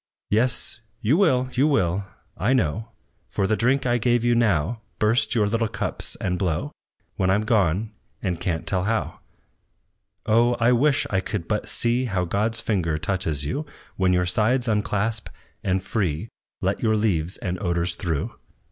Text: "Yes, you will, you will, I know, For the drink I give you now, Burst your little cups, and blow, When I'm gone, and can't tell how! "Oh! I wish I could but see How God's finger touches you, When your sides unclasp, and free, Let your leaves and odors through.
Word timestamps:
"Yes, 0.31 0.81
you 1.01 1.15
will, 1.15 1.47
you 1.53 1.67
will, 1.67 2.05
I 2.35 2.53
know, 2.53 2.87
For 3.29 3.45
the 3.45 3.55
drink 3.55 3.85
I 3.85 3.99
give 3.99 4.23
you 4.23 4.33
now, 4.33 4.81
Burst 4.97 5.35
your 5.35 5.45
little 5.47 5.67
cups, 5.67 6.15
and 6.15 6.39
blow, 6.39 6.71
When 7.17 7.29
I'm 7.29 7.43
gone, 7.43 7.91
and 8.19 8.39
can't 8.39 8.65
tell 8.65 8.85
how! 8.85 9.19
"Oh! 10.25 10.55
I 10.55 10.71
wish 10.71 11.05
I 11.11 11.19
could 11.19 11.47
but 11.47 11.69
see 11.69 12.05
How 12.05 12.25
God's 12.25 12.59
finger 12.59 12.97
touches 12.97 13.45
you, 13.45 13.67
When 13.95 14.11
your 14.11 14.25
sides 14.25 14.67
unclasp, 14.67 15.29
and 15.63 15.83
free, 15.83 16.29
Let 16.61 16.81
your 16.81 16.95
leaves 16.97 17.37
and 17.37 17.61
odors 17.61 17.93
through. 17.93 18.33